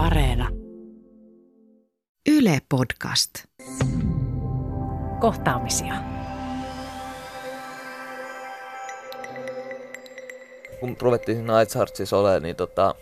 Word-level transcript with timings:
Areena. 0.00 0.48
Yle 2.28 2.58
Podcast. 2.68 3.30
Kohtaamisia. 5.20 5.94
kun 10.80 10.96
ruvettiin 11.00 11.38
siinä 11.38 11.58
Night 11.58 11.74
Heartsissa 11.74 12.18
olemaan, 12.18 12.42
niin 12.42 12.56
tota, 12.56 12.94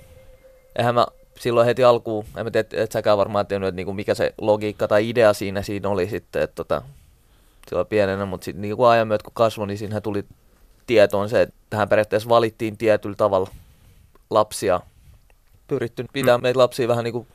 eihän 0.76 0.94
mä 0.94 1.06
silloin 1.40 1.66
heti 1.66 1.84
alkuun, 1.84 2.24
en 2.36 2.46
mä 2.46 2.50
tiedä, 2.50 2.68
et 2.72 2.92
säkään 2.92 3.18
varmaan 3.18 3.46
tiennyt, 3.46 3.68
että 3.68 3.76
niinku 3.76 3.92
mikä 3.92 4.14
se 4.14 4.34
logiikka 4.40 4.88
tai 4.88 5.08
idea 5.08 5.32
siinä, 5.32 5.62
siinä 5.62 5.88
oli 5.88 6.08
sitten, 6.08 6.42
että 6.42 6.54
tota, 6.54 6.82
silloin 7.68 7.86
pienenä, 7.86 8.26
mutta 8.26 8.44
sitten 8.44 8.62
niinku 8.62 8.84
ajan 8.84 9.08
myötä 9.08 9.24
kun 9.24 9.32
kasvoi, 9.34 9.66
niin 9.66 9.78
siinähän 9.78 10.02
tuli 10.02 10.24
tietoon 10.86 11.28
se, 11.28 11.42
että 11.42 11.54
tähän 11.70 11.88
periaatteessa 11.88 12.28
valittiin 12.28 12.76
tietyllä 12.76 13.16
tavalla 13.16 13.50
lapsia, 14.30 14.80
pyritty 15.68 16.04
pitää 16.12 16.38
mm. 16.38 16.42
meitä 16.42 16.58
lapsia 16.58 16.88
vähän 16.88 17.04
niin 17.04 17.12
kuin, 17.12 17.26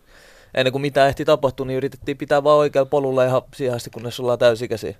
ennen 0.53 0.71
kuin 0.71 0.81
mitä 0.81 1.07
ehti 1.07 1.25
tapahtua, 1.25 1.65
niin 1.65 1.77
yritettiin 1.77 2.17
pitää 2.17 2.43
vaan 2.43 2.57
oikealla 2.57 2.89
polulla 2.89 3.25
ihan 3.25 3.41
siihen 3.55 3.75
asti, 3.75 3.89
kunnes 3.89 4.19
ollaan 4.19 4.39
täysikäisiä. 4.39 4.95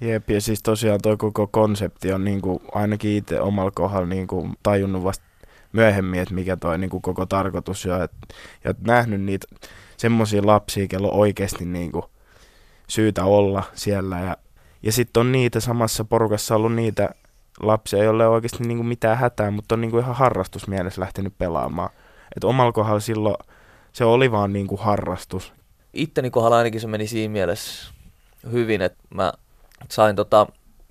Jep, 0.00 0.30
ja 0.30 0.40
siis 0.40 0.62
tosiaan 0.62 1.00
toi 1.02 1.16
koko 1.16 1.46
konsepti 1.46 2.12
on 2.12 2.24
niin 2.24 2.40
kuin, 2.40 2.60
ainakin 2.72 3.16
itse 3.16 3.40
omalla 3.40 3.70
kohdalla 3.70 4.06
niin 4.06 4.26
kuin, 4.26 4.52
tajunnut 4.62 5.04
vasta 5.04 5.24
myöhemmin, 5.72 6.20
että 6.20 6.34
mikä 6.34 6.56
toi 6.56 6.78
niin 6.78 6.90
kuin, 6.90 7.02
koko 7.02 7.26
tarkoitus 7.26 7.86
on. 7.86 8.02
Et, 8.02 8.12
ja 8.64 8.74
nähnyt 8.86 9.20
niitä 9.22 9.46
semmoisia 9.96 10.46
lapsia, 10.46 10.88
kello 10.88 11.10
oikeasti 11.10 11.64
niin 11.64 11.92
kuin, 11.92 12.04
syytä 12.88 13.24
olla 13.24 13.62
siellä. 13.74 14.20
Ja, 14.20 14.36
ja 14.82 14.92
sitten 14.92 15.20
on 15.20 15.32
niitä 15.32 15.60
samassa 15.60 16.04
porukassa 16.04 16.56
ollut 16.56 16.74
niitä 16.74 17.08
lapsia, 17.62 18.04
joille 18.04 18.22
ei 18.22 18.26
ole 18.26 18.34
oikeasti 18.34 18.64
niin 18.64 18.78
kuin, 18.78 18.86
mitään 18.86 19.18
hätää, 19.18 19.50
mutta 19.50 19.74
on 19.74 19.80
niin 19.80 19.90
kuin, 19.90 20.02
ihan 20.02 20.16
harrastusmielessä 20.16 21.00
lähtenyt 21.00 21.38
pelaamaan. 21.38 21.90
Et 22.36 22.44
omalla 22.44 22.72
kohdalla 22.72 23.00
silloin 23.00 23.36
se 23.92 24.04
oli 24.04 24.32
vaan 24.32 24.52
niin 24.52 24.66
kuin, 24.66 24.80
harrastus. 24.80 25.52
Itteni 25.92 26.30
kohdalla 26.30 26.56
ainakin 26.56 26.80
se 26.80 26.86
meni 26.86 27.06
siinä 27.06 27.32
mielessä 27.32 27.92
hyvin, 28.52 28.82
että 28.82 28.98
mä 29.14 29.32
sain 29.90 30.16
tota 30.16 30.46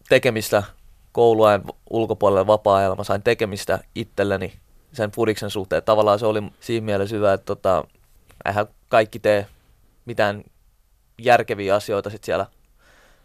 tekemistä 0.10 0.64
kouluajan 1.12 1.64
ulkopuolelle 1.90 2.48
vapaa-ajalla, 2.48 2.96
mä 2.96 3.04
sain 3.04 3.24
tekemistä 3.24 3.80
itselleni 3.96 4.54
sen 4.94 5.12
fudiksen 5.12 5.50
suhteen. 5.50 5.84
Tavallaan 5.84 6.20
se 6.20 6.26
oli 6.26 6.44
siinä 6.60 6.86
mielessä 6.86 7.16
hyvä, 7.16 7.34
että 7.34 7.46
tota, 7.46 7.84
eihän 8.46 8.68
kaikki 8.90 9.20
tee 9.20 9.48
mitään 10.06 10.44
järkeviä 11.18 11.76
asioita 11.76 12.10
sit 12.10 12.24
siellä 12.24 12.46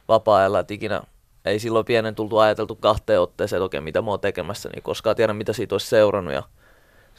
vapaa-ajalla, 0.09 0.61
että 0.61 0.75
ikinä 0.75 1.03
ei 1.45 1.59
silloin 1.59 1.85
pienen 1.85 2.15
tultu 2.15 2.39
ajateltu 2.39 2.75
kahteen 2.75 3.21
otteeseen, 3.21 3.59
että 3.59 3.65
okei, 3.65 3.81
mitä 3.81 4.03
mä 4.03 4.11
oon 4.11 4.21
tekemässä, 4.21 4.69
niin 4.69 4.83
koskaan 4.83 5.17
tiedä, 5.17 5.33
mitä 5.33 5.53
siitä 5.53 5.75
olisi 5.75 5.87
seurannut. 5.87 6.35
Ja 6.35 6.43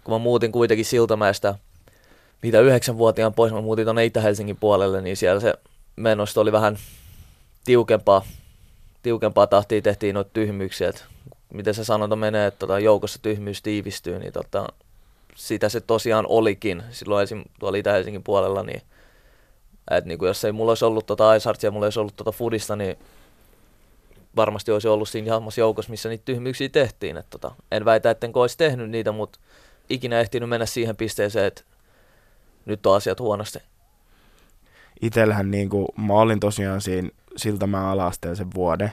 kun 0.04 0.14
mä 0.14 0.18
muutin 0.18 0.52
kuitenkin 0.52 0.86
Siltamäestä, 0.86 1.56
mitä 2.42 2.60
yhdeksänvuotiaan 2.60 3.34
pois, 3.34 3.54
mä 3.54 3.62
muutin 3.62 3.86
tuonne 3.86 4.06
Itä-Helsingin 4.06 4.58
puolelle, 4.58 5.02
niin 5.02 5.18
siellä 5.18 5.40
se 5.40 5.54
menosta 5.96 6.42
oli 6.42 6.52
vähän 6.52 6.78
tiukempaa, 7.66 8.26
tiukempaa 9.04 9.48
tahtia 9.48 9.82
tehtiin 9.82 10.16
noita 10.16 10.32
tyhmyyksiä, 10.34 10.90
että 10.90 11.02
miten 11.54 11.74
se 11.74 11.84
sanonta 11.84 12.16
menee, 12.16 12.48
että 12.48 12.60
tota, 12.60 12.80
joukossa 12.80 13.20
tyhmyys 13.22 13.62
tiivistyy, 13.62 14.20
niin 14.20 14.34
tota, 14.34 14.68
sitä 15.36 15.70
se 15.70 15.82
tosiaan 15.82 16.26
olikin 16.30 16.84
silloin 16.92 17.24
esim. 17.24 17.44
tuolla 17.60 17.78
Itä-Helsingin 17.78 18.24
puolella, 18.24 18.64
niin 18.64 18.82
että 19.92 20.08
niin 20.08 20.20
kuin 20.20 20.28
jos 20.28 20.46
ei 20.46 20.52
mulla 20.52 20.72
olisi 20.72 20.86
ollut 20.86 21.06
tota 21.06 21.24
ja 21.64 21.72
mulla 21.72 21.86
olisi 21.86 22.00
ollut 22.00 22.16
tota 22.16 22.32
Fudista, 22.32 22.76
niin 22.76 22.98
varmasti 24.36 24.72
olisi 24.72 24.88
ollut 24.88 25.10
siinä 25.10 25.28
samassa 25.28 25.62
joukossa, 25.62 25.92
missä 25.92 26.10
niitä 26.10 26.26
tyhmyyksiä 26.26 26.70
tehtiin. 26.70 27.18
Et 27.18 27.26
tota, 27.30 27.52
en 27.72 27.86
väitä, 27.86 28.12
etten 28.12 28.32
olisi 28.34 28.58
tehnyt 28.58 28.90
niitä, 28.90 29.12
mutta 29.12 29.40
ikinä 29.90 30.20
ehtinyt 30.20 30.50
mennä 30.50 30.66
siihen 30.66 30.96
pisteeseen, 30.96 31.46
että 31.46 31.62
nyt 32.66 32.86
on 32.86 32.96
asiat 32.96 33.20
huonosti. 33.20 33.60
Itellähän 35.02 35.52
niin 35.52 35.70
kuin, 35.70 35.88
mä 35.98 36.14
olin 36.14 36.40
tosiaan 36.40 36.82
siinä 36.82 37.10
Siltamäen 37.38 37.86
alasteen 37.86 38.36
sen 38.36 38.48
vuoden. 38.56 38.92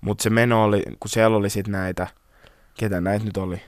Mutta 0.00 0.22
se 0.22 0.30
meno 0.30 0.64
oli, 0.64 0.82
kun 1.00 1.10
siellä 1.10 1.36
oli 1.36 1.50
sitten 1.50 1.72
näitä, 1.72 2.06
ketä 2.78 3.00
näitä 3.00 3.24
nyt 3.24 3.36
oli, 3.36 3.60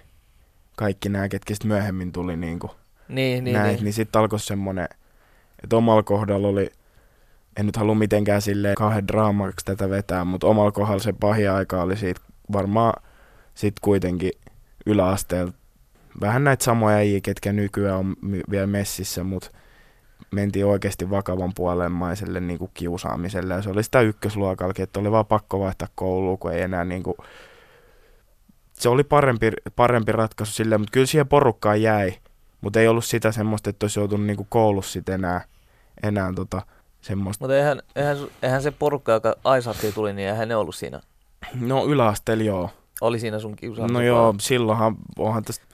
kaikki 0.76 1.08
nämä, 1.08 1.28
ketkä 1.28 1.54
sitten 1.54 1.68
myöhemmin 1.68 2.12
tuli 2.12 2.36
niinku 2.36 2.70
niin, 3.08 3.44
niin, 3.44 3.54
näitä, 3.54 3.72
niin. 3.72 3.84
niin 3.84 3.92
sitten 3.92 4.20
alkoi 4.20 4.40
semmoinen, 4.40 4.88
että 5.64 5.76
omalla 5.76 6.02
kohdalla 6.02 6.48
oli, 6.48 6.70
en 7.56 7.66
nyt 7.66 7.76
halua 7.76 7.94
mitenkään 7.94 8.42
sille 8.42 8.74
kahden 8.76 9.08
draamaksi 9.08 9.64
tätä 9.64 9.90
vetää, 9.90 10.24
mutta 10.24 10.46
omalla 10.46 10.72
kohdalla 10.72 11.02
se 11.02 11.12
pahin 11.12 11.50
aika 11.50 11.82
oli 11.82 11.96
siitä 11.96 12.20
varmaan 12.52 13.02
sitten 13.54 13.80
kuitenkin 13.82 14.32
yläasteella. 14.86 15.52
Vähän 16.20 16.44
näitä 16.44 16.64
samoja 16.64 16.96
äijiä, 16.96 17.20
ketkä 17.22 17.52
nykyään 17.52 17.98
on 17.98 18.16
vielä 18.50 18.66
messissä, 18.66 19.24
mutta 19.24 19.50
mentiin 20.30 20.66
oikeasti 20.66 21.10
vakavan 21.10 21.52
puolenmaiselle 21.54 22.40
niin 22.40 22.58
kuin 22.58 22.70
kiusaamiselle. 22.74 23.54
Ja 23.54 23.62
se 23.62 23.70
oli 23.70 23.82
sitä 23.82 24.00
ykkösluokallakin, 24.00 24.82
että 24.82 25.00
oli 25.00 25.10
vaan 25.10 25.26
pakko 25.26 25.60
vaihtaa 25.60 25.88
koulua, 25.94 26.36
kun 26.36 26.52
ei 26.52 26.62
enää 26.62 26.84
niin 26.84 27.02
kuin... 27.02 27.14
Se 28.72 28.88
oli 28.88 29.04
parempi, 29.04 29.52
parempi 29.76 30.12
ratkaisu 30.12 30.52
silleen, 30.52 30.80
mutta 30.80 30.92
kyllä 30.92 31.06
siihen 31.06 31.28
porukkaan 31.28 31.82
jäi. 31.82 32.14
Mutta 32.60 32.80
ei 32.80 32.88
ollut 32.88 33.04
sitä 33.04 33.32
semmoista, 33.32 33.70
että 33.70 33.84
olisi 33.84 34.00
joutunut 34.00 34.26
niin 34.26 34.36
kuin 34.36 34.46
koulussa 34.50 34.92
sitten 34.92 35.14
enää, 35.14 35.44
enää 36.02 36.32
tota, 36.36 36.62
semmoista. 37.00 37.44
Mutta 37.44 37.56
eihän, 37.56 37.82
eihän, 37.96 38.16
eihän, 38.42 38.62
se 38.62 38.70
porukka, 38.70 39.12
joka 39.12 39.34
Aisartiin 39.44 39.94
tuli, 39.94 40.12
niin 40.12 40.28
eihän 40.28 40.48
ne 40.48 40.56
ollut 40.56 40.74
siinä. 40.74 41.00
No 41.60 41.86
yläasteella 41.86 42.44
joo. 42.44 42.70
Oli 43.00 43.18
siinä 43.18 43.38
sun 43.38 43.56
kiusaamisen 43.56 43.94
No 43.94 44.00
joo, 44.00 44.34
silloinhan 44.40 44.96
onhan 45.18 45.42
tästä 45.42 45.64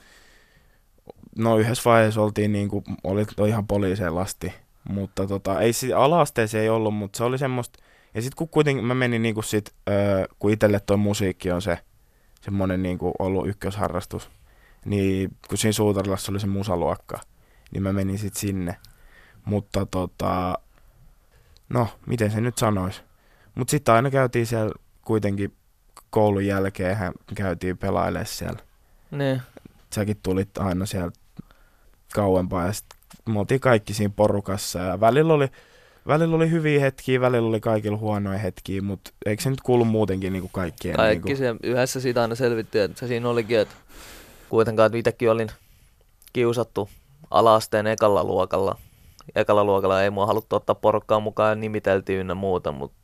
no 1.37 1.57
yhdessä 1.57 1.89
vaiheessa 1.89 2.21
oltiin 2.21 2.51
niin 2.51 2.69
kuin, 2.69 2.83
oli 3.03 3.25
ihan 3.47 3.67
poliiseen 3.67 4.15
lasti, 4.15 4.53
mutta 4.89 5.27
tota, 5.27 5.61
ei 5.61 5.73
siis 5.73 5.93
alasteeseen 5.93 6.63
ei 6.63 6.69
ollut, 6.69 6.95
mutta 6.95 7.17
se 7.17 7.23
oli 7.23 7.37
semmoista, 7.37 7.79
ja 8.13 8.21
sitten 8.21 8.37
kun 8.37 8.49
kuitenkin 8.49 8.85
mä 8.85 8.93
menin 8.93 9.21
niin 9.21 9.33
kuin 9.33 9.43
sit, 9.43 9.73
öö, 9.89 10.25
kun 10.39 10.51
itselle 10.51 10.79
toi 10.79 10.97
musiikki 10.97 11.51
on 11.51 11.61
se 11.61 11.77
semmoinen 12.41 12.83
niin 12.83 12.97
kuin 12.97 13.13
ollut 13.19 13.47
ykkösharrastus, 13.47 14.31
niin 14.85 15.37
kun 15.49 15.57
siinä 15.57 15.71
Suutarilassa 15.71 16.31
oli 16.31 16.39
se 16.39 16.47
musaluokka, 16.47 17.19
niin 17.71 17.83
mä 17.83 17.93
menin 17.93 18.17
sitten 18.17 18.39
sinne. 18.39 18.75
Mutta 19.45 19.85
tota, 19.85 20.59
no, 21.69 21.87
miten 22.05 22.31
se 22.31 22.41
nyt 22.41 22.57
sanois. 22.57 23.03
Mutta 23.55 23.71
sitten 23.71 23.95
aina 23.95 24.11
käytiin 24.11 24.45
siellä 24.45 24.71
kuitenkin 25.01 25.53
koulun 26.09 26.45
jälkeen, 26.45 26.97
käytiin 27.35 27.77
pelailemaan 27.77 28.25
siellä. 28.25 28.59
Ne. 29.11 29.41
Säkin 29.93 30.17
tulit 30.23 30.57
aina 30.57 30.85
sieltä 30.85 31.19
kauempaa 32.13 32.65
ja 32.65 32.73
sitten 32.73 32.99
me 33.33 33.39
oltiin 33.39 33.59
kaikki 33.59 33.93
siinä 33.93 34.13
porukassa 34.15 34.79
ja 34.79 34.99
välillä 34.99 35.33
oli, 35.33 35.47
välillä 36.07 36.35
oli 36.35 36.51
hyviä 36.51 36.79
hetkiä, 36.79 37.21
välillä 37.21 37.49
oli 37.49 37.59
kaikilla 37.59 37.97
huonoja 37.97 38.37
hetkiä, 38.37 38.81
mutta 38.81 39.11
eikö 39.25 39.43
se 39.43 39.49
nyt 39.49 39.61
kuulu 39.61 39.85
muutenkin 39.85 40.33
niin 40.33 40.41
kuin 40.41 40.51
kaikkien? 40.53 40.95
Kaikki 40.95 41.27
niin 41.27 41.37
kuin... 41.37 41.59
se, 41.61 41.69
yhdessä 41.69 41.99
siitä 41.99 42.21
aina 42.21 42.35
selvitti, 42.35 42.79
että 42.79 42.99
se 42.99 43.07
siinä 43.07 43.29
olikin, 43.29 43.59
että 43.59 43.75
kuitenkaan 44.49 44.85
että 44.85 44.97
itsekin 44.97 45.31
olin 45.31 45.49
kiusattu 46.33 46.89
alaasteen 47.31 47.87
ekalla 47.87 48.23
luokalla. 48.23 48.77
Ekalla 49.35 49.63
luokalla 49.63 50.03
ei 50.03 50.09
mua 50.09 50.25
haluttu 50.25 50.55
ottaa 50.55 50.75
porukkaa 50.75 51.19
mukaan 51.19 51.49
ja 51.49 51.55
nimiteltiin 51.55 52.19
ynnä 52.19 52.35
muuta, 52.35 52.71
mutta 52.71 52.97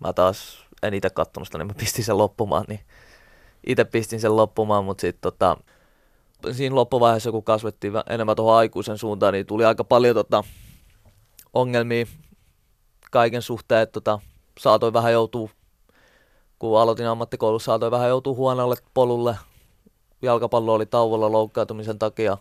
mä 0.00 0.12
taas 0.12 0.66
en 0.82 0.94
itse 0.94 1.10
kattonut 1.10 1.48
sitä, 1.48 1.58
niin 1.58 1.66
mä 1.66 1.74
pistin 1.74 2.04
sen 2.04 2.18
loppumaan, 2.18 2.64
niin 2.68 2.80
itse 3.66 3.84
pistin 3.84 4.20
sen 4.20 4.36
loppumaan, 4.36 4.84
mutta 4.84 5.00
sitten 5.00 5.20
tota, 5.20 5.56
siinä 6.52 6.74
loppuvaiheessa, 6.74 7.30
kun 7.30 7.44
kasvettiin 7.44 7.92
enemmän 8.10 8.36
tuohon 8.36 8.56
aikuisen 8.56 8.98
suuntaan, 8.98 9.32
niin 9.32 9.46
tuli 9.46 9.64
aika 9.64 9.84
paljon 9.84 10.14
tota, 10.14 10.44
ongelmia 11.52 12.06
kaiken 13.10 13.42
suhteen, 13.42 13.82
että 13.82 13.92
tota, 13.92 14.18
saatoin 14.58 14.92
vähän 14.92 15.12
joutua, 15.12 15.48
kun 16.58 16.80
aloitin 16.80 17.06
ammattikoulussa, 17.06 17.66
saatoin 17.66 17.92
vähän 17.92 18.08
joutua 18.08 18.34
huonolle 18.34 18.76
polulle. 18.94 19.36
Jalkapallo 20.22 20.74
oli 20.74 20.86
tauolla 20.86 21.32
loukkaantumisen 21.32 21.98
takia, 21.98 22.38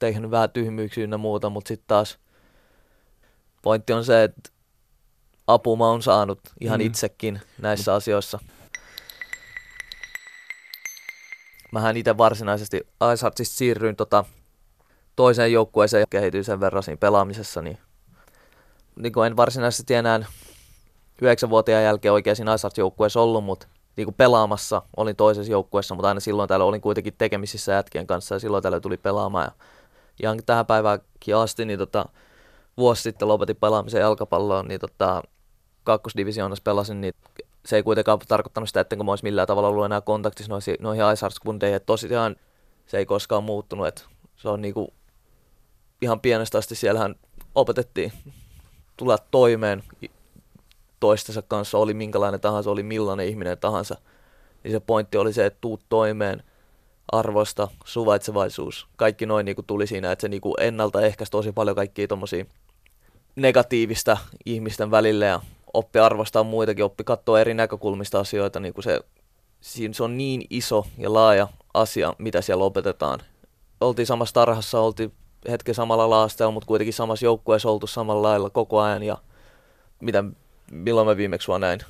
tehnyt 0.00 0.30
vähän 0.30 0.50
tyhmyyksiä 0.50 1.08
ja 1.10 1.18
muuta, 1.18 1.50
mutta 1.50 1.68
sitten 1.68 1.88
taas 1.88 2.18
pointti 3.62 3.92
on 3.92 4.04
se, 4.04 4.22
että 4.22 4.50
apua 5.46 5.76
mä 5.76 5.88
oon 5.88 6.02
saanut 6.02 6.40
ihan 6.60 6.80
mm. 6.80 6.86
itsekin 6.86 7.40
näissä 7.58 7.94
asioissa. 7.94 8.38
Mähän 11.72 11.96
itse 11.96 12.18
varsinaisesti 12.18 12.86
Aisartsista 13.00 13.56
siirryin 13.56 13.96
tota 13.96 14.24
toiseen 15.16 15.52
joukkueeseen 15.52 16.00
ja 16.00 16.06
kehityin 16.10 16.44
sen 16.44 16.60
verran 16.60 16.82
siinä 16.82 16.96
pelaamisessa, 16.96 17.62
niin, 17.62 17.78
niin 18.96 19.12
kuin 19.12 19.26
en 19.26 19.36
varsinaisesti 19.36 19.94
enää 19.94 20.20
yhdeksänvuotiaan 21.22 21.84
jälkeen 21.84 22.12
oikein 22.12 22.36
siinä 22.36 22.52
Aisarts-joukkueessa 22.52 23.20
ollut, 23.20 23.44
mutta 23.44 23.66
niin 23.96 24.06
kuin 24.06 24.14
pelaamassa 24.14 24.82
olin 24.96 25.16
toisessa 25.16 25.52
joukkueessa, 25.52 25.94
mutta 25.94 26.08
aina 26.08 26.20
silloin 26.20 26.48
täällä 26.48 26.64
olin 26.64 26.80
kuitenkin 26.80 27.14
tekemisissä 27.18 27.72
jätkien 27.72 28.06
kanssa 28.06 28.34
ja 28.34 28.38
silloin 28.38 28.62
täällä 28.62 28.80
tuli 28.80 28.96
pelaamaan. 28.96 29.44
Ja 29.44 29.52
ihan 30.22 30.38
tähän 30.46 30.66
päiväänkin 30.66 31.36
asti, 31.36 31.64
niin 31.64 31.78
tota, 31.78 32.06
vuosi 32.76 33.02
sitten 33.02 33.28
lopetin 33.28 33.56
pelaamisen 33.56 34.00
jalkapalloon, 34.00 34.68
niin 34.68 34.80
tota, 34.80 35.22
kakkosdivisioonassa 35.84 36.62
pelasin, 36.62 37.00
niin 37.00 37.14
se 37.66 37.76
ei 37.76 37.82
kuitenkaan 37.82 38.18
tarkoittanut 38.28 38.68
sitä, 38.68 38.80
että 38.80 38.96
mä 38.96 39.12
olisi 39.12 39.24
millään 39.24 39.46
tavalla 39.46 39.68
ollut 39.68 39.84
enää 39.84 40.00
kontaktissa 40.00 40.52
noihin, 40.52 40.76
noihin 40.80 41.04
Aisarskundeihin. 41.04 41.76
Että 41.76 41.86
tosiaan 41.86 42.36
se 42.86 42.98
ei 42.98 43.06
koskaan 43.06 43.44
muuttunut. 43.44 43.86
Että 43.86 44.02
se 44.36 44.48
on 44.48 44.62
niinku 44.62 44.94
ihan 46.02 46.20
pienestä 46.20 46.58
asti 46.58 46.74
siellähän 46.74 47.14
opetettiin 47.54 48.12
tulla 48.96 49.18
toimeen 49.30 49.82
toistensa 51.00 51.42
kanssa, 51.42 51.78
oli 51.78 51.94
minkälainen 51.94 52.40
tahansa, 52.40 52.70
oli 52.70 52.82
millainen 52.82 53.28
ihminen 53.28 53.58
tahansa. 53.58 53.96
Niin 54.64 54.72
se 54.72 54.80
pointti 54.80 55.18
oli 55.18 55.32
se, 55.32 55.46
että 55.46 55.58
tuut 55.60 55.80
toimeen, 55.88 56.42
arvosta, 57.12 57.68
suvaitsevaisuus, 57.84 58.88
kaikki 58.96 59.26
noin 59.26 59.44
niin 59.44 59.54
kuin 59.56 59.66
tuli 59.66 59.86
siinä, 59.86 60.12
että 60.12 60.20
se 60.20 60.28
niin 60.28 60.40
kuin 60.40 60.54
ennaltaehkäisi 60.60 61.30
tosi 61.30 61.52
paljon 61.52 61.76
kaikkia 61.76 62.08
tommosia 62.08 62.44
negatiivista 63.36 64.16
ihmisten 64.46 64.90
välillä 64.90 65.26
ja 65.26 65.40
oppi 65.74 65.98
arvostaa 65.98 66.42
muitakin, 66.44 66.84
oppi 66.84 67.04
katsoa 67.04 67.40
eri 67.40 67.54
näkökulmista 67.54 68.20
asioita, 68.20 68.60
niin 68.60 68.74
kuin 68.74 68.84
se, 68.84 69.00
siinä 69.60 69.94
se 69.94 70.02
on 70.02 70.16
niin 70.18 70.42
iso 70.50 70.86
ja 70.98 71.12
laaja 71.12 71.48
asia, 71.74 72.14
mitä 72.18 72.40
siellä 72.40 72.64
opetetaan. 72.64 73.20
Oltiin 73.80 74.06
samassa 74.06 74.34
tarhassa, 74.34 74.80
oltiin 74.80 75.12
hetken 75.50 75.74
samalla 75.74 76.10
laasteella, 76.10 76.52
mutta 76.52 76.66
kuitenkin 76.66 76.94
samassa 76.94 77.26
joukkueessa 77.26 77.70
oltu 77.70 77.86
samalla 77.86 78.28
lailla 78.28 78.50
koko 78.50 78.80
ajan 78.80 79.02
ja 79.02 79.18
mitä, 80.00 80.24
milloin 80.70 81.06
mä 81.06 81.16
viimeksi 81.16 81.44
sua 81.44 81.58
näin, 81.58 81.80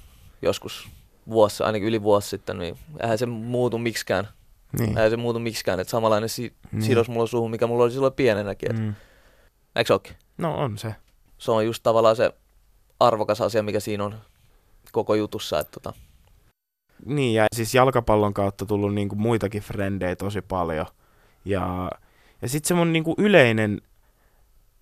joskus 0.43 0.89
vuosi, 1.29 1.63
ainakin 1.63 1.89
yli 1.89 2.03
vuosi 2.03 2.29
sitten, 2.29 2.59
niin 2.59 2.79
eihän 3.03 3.19
se 3.19 3.27
muutu 3.27 3.79
miksikään. 3.79 4.29
Niin. 4.79 4.89
Eihän 4.89 5.11
se 5.11 5.17
muutu 5.17 5.39
miksikään, 5.39 5.81
että 5.81 5.91
samanlainen 5.91 6.29
si- 6.29 6.53
niin. 6.73 6.83
sidos 6.83 7.09
mulla 7.09 7.23
on 7.23 7.29
suhun, 7.29 7.51
mikä 7.51 7.67
mulla 7.67 7.85
oli 7.85 7.91
silloin 7.91 8.13
pienenäkin. 8.13 8.79
Mm. 8.79 8.95
Eikö 9.77 10.01
se? 10.05 10.15
No 10.39 10.55
on 10.59 10.79
se. 10.79 10.95
Se 11.39 11.51
on 11.51 11.67
just 11.67 11.83
tavallaan 11.83 12.17
se 12.17 12.33
arvokas 13.01 13.41
asia, 13.41 13.63
mikä 13.63 13.81
siinä 13.81 14.05
on 14.05 14.15
koko 14.93 15.15
jutussa. 15.15 15.61
Että 15.61 15.71
tota. 15.73 15.93
Niin, 17.07 17.35
ja 17.35 17.47
siis 17.57 17.75
jalkapallon 17.75 18.35
kautta 18.35 18.67
tullut 18.67 18.95
niinku 18.95 19.17
muitakin 19.17 19.63
frendejä 19.63 20.17
tosi 20.17 20.43
paljon. 20.43 20.87
Ja, 21.45 21.91
ja 22.43 22.49
sitten 22.49 22.69
semmoinen 22.69 22.93
niinku 22.93 23.15
yleinen 23.19 23.81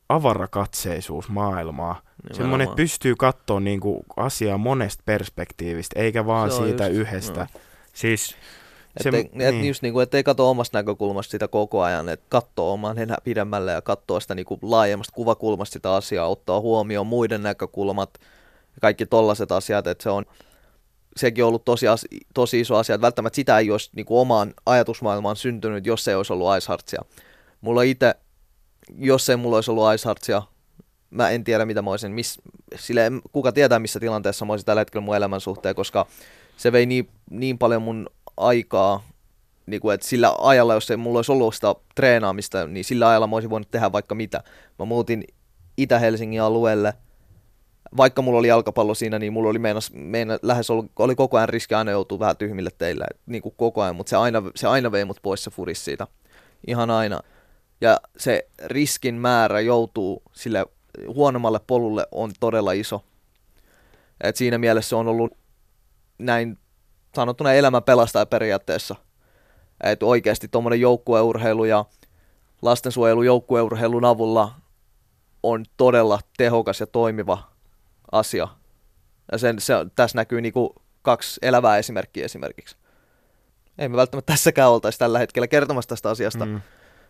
avarakatseisuus 0.09 1.29
maailmaa. 1.29 2.03
Semmoinen, 2.33 2.65
että 2.65 2.77
pystyy 2.77 3.15
katsoa 3.19 3.61
niinku 3.61 4.05
asiaa 4.17 4.59
monesta 4.59 5.03
perspektiivistä, 5.07 6.01
eikä 6.01 6.27
vaan 6.27 6.51
siitä 6.51 6.87
just, 6.89 7.01
yhdestä. 7.01 7.41
No. 7.41 7.61
Siis 7.93 8.37
se, 9.01 9.09
ettei, 9.09 9.31
niin. 9.33 9.61
et 9.61 9.65
just 9.65 9.83
niin 9.83 9.93
kuin, 9.93 10.03
ettei 10.03 10.23
katso 10.23 10.51
omasta 10.51 10.79
näkökulmasta 10.79 11.31
sitä 11.31 11.49
koko 11.49 11.83
ajan, 11.83 12.09
että 12.09 12.27
katsoo 12.29 12.73
oman 12.73 12.97
pidemmälle 13.25 13.73
ja 13.73 13.83
katsoo 13.83 14.21
sitä 14.21 14.35
niin 14.35 14.47
kuin 14.47 14.61
laajemmasta 14.63 15.13
kuvakulmasta 15.15 15.73
sitä 15.73 15.95
asiaa, 15.95 16.29
ottaa 16.29 16.61
huomioon 16.61 17.07
muiden 17.07 17.43
näkökulmat 17.43 18.11
ja 18.75 18.81
kaikki 18.81 19.07
tollaiset 19.07 19.53
asiat, 19.53 19.87
että 19.87 20.03
se 20.03 20.11
on 20.11 20.25
sekin 21.17 21.45
on 21.45 21.49
ollut 21.49 21.65
tosi, 21.65 21.87
tosi 22.35 22.61
iso 22.61 22.77
asia, 22.77 22.95
että 22.95 23.03
välttämättä 23.03 23.37
sitä 23.37 23.59
ei 23.59 23.71
olisi 23.71 23.91
niin 23.97 24.07
kuin 24.07 24.21
omaan 24.21 24.55
ajatusmaailmaan 24.67 25.37
syntynyt, 25.37 25.87
jos 25.87 26.09
ei 26.09 26.15
olisi 26.15 26.33
ollut 26.33 26.57
Iceheartsia. 26.57 27.03
Mulla 27.61 27.83
itse, 27.83 28.15
jos 28.99 29.29
ei 29.29 29.37
mulla 29.37 29.57
olisi 29.57 29.71
ollut 29.71 29.95
Iceheartsia, 29.95 30.43
mä 31.11 31.31
en 31.31 31.45
tiedä 31.45 31.65
mitä 31.65 31.83
mä 31.83 31.91
olisin, 31.91 32.13
miss, 32.13 32.41
sille, 32.77 33.03
kuka 33.33 33.53
tietää 33.53 33.79
missä 33.79 34.01
tilanteessa 34.01 34.45
mä 34.45 34.53
olisin 34.53 34.67
tällä 34.67 34.81
hetkellä 34.81 35.05
mun 35.05 35.17
elämän 35.17 35.41
suhteen, 35.41 35.75
koska 35.75 36.07
se 36.57 36.73
vei 36.73 36.87
niin, 36.87 37.09
niin 37.31 37.59
paljon 37.59 37.83
mun 37.83 38.11
aikaa, 38.39 39.03
niin 39.67 39.81
kuin, 39.81 39.95
että 39.95 40.07
sillä 40.07 40.35
ajalla, 40.39 40.75
jos 40.75 40.91
ei 40.91 40.97
mulla 40.97 41.19
olisi 41.19 41.33
ollut 41.33 41.55
sitä 41.55 41.75
treenaamista, 41.95 42.67
niin 42.67 42.85
sillä 42.85 43.09
ajalla 43.09 43.27
mä 43.27 43.37
olisin 43.37 43.51
voinut 43.51 43.71
tehdä 43.71 43.93
vaikka 43.93 44.15
mitä. 44.15 44.43
Mä 44.79 44.85
muutin 44.85 45.25
Itä-Helsingin 45.77 46.43
alueelle, 46.43 46.95
vaikka 47.97 48.23
mulla 48.23 48.39
oli 48.39 48.49
jalkapallo 48.49 48.95
siinä, 48.95 49.19
niin 49.19 49.33
mulla 49.33 49.49
oli 49.49 49.59
meinas, 49.59 49.93
meina, 49.95 50.39
lähes 50.43 50.71
oli, 50.71 50.89
oli 50.99 51.15
koko 51.15 51.37
ajan 51.37 51.49
riski 51.49 51.75
aina 51.75 51.91
joutua 51.91 52.19
vähän 52.19 52.37
tyhmille 52.37 52.71
teille, 52.79 53.05
niin 53.27 53.43
kuin 53.43 53.55
koko 53.57 53.83
ajan, 53.83 53.97
mutta 53.97 54.11
se 54.11 54.17
aina, 54.17 54.43
se 54.55 54.67
aina 54.67 54.93
vei 54.93 55.05
mut 55.05 55.19
pois 55.23 55.45
se 55.45 55.51
furis 55.51 55.85
siitä. 55.85 56.07
Ihan 56.67 56.91
aina. 56.91 57.21
Ja 57.81 58.01
se 58.17 58.49
riskin 58.65 59.15
määrä 59.15 59.61
joutuu 59.61 60.23
sille 60.33 60.67
huonommalle 61.07 61.61
polulle 61.67 62.07
on 62.13 62.31
todella 62.41 62.73
iso. 62.73 63.05
Et 64.21 64.37
siinä 64.37 64.59
mielessä 64.59 64.89
se 64.89 64.97
on 64.97 65.09
ollut 65.09 65.33
näin 66.19 66.59
sanottuna 67.15 67.53
elämän 67.53 67.83
pelastaja 67.83 68.27
periaatteessa. 68.27 68.95
Että 69.83 70.07
oikeasti 70.07 70.49
tuommoinen 70.49 70.81
joukkueurheilu 70.81 71.65
ja 71.65 71.85
lastensuojelu 72.63 73.23
joukkueurheilun 73.23 74.05
avulla 74.05 74.55
on 75.43 75.65
todella 75.77 76.19
tehokas 76.37 76.81
ja 76.81 76.87
toimiva 76.87 77.53
asia. 78.13 78.49
Ja 79.33 79.39
sen, 79.39 79.61
se, 79.61 79.75
tässä 79.97 80.19
näkyy 80.19 80.41
niinku 80.41 80.75
kaksi 81.03 81.39
elävää 81.43 81.79
esimerkkiä 81.79 82.25
esimerkiksi. 82.25 82.77
Ei 83.79 83.89
me 83.89 83.97
välttämättä 83.97 84.33
tässäkään 84.33 84.71
oltaisi 84.71 84.99
tällä 84.99 85.19
hetkellä 85.19 85.47
kertomassa 85.47 85.89
tästä 85.89 86.11
asiasta. 86.11 86.47
Mm. 86.47 86.53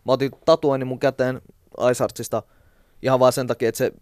Mä 0.04 0.12
otin 0.12 0.30
tatuoinnin 0.44 0.86
mun 0.86 0.98
käteen 0.98 1.42
Iceartsista 1.90 2.42
ihan 3.02 3.20
vaan 3.20 3.32
sen 3.32 3.46
takia, 3.46 3.68
että 3.68 3.78
se, 3.78 3.92